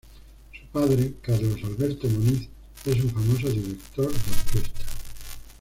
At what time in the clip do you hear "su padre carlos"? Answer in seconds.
0.51-1.59